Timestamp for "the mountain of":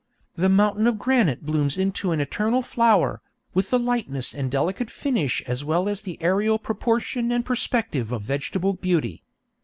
0.33-0.97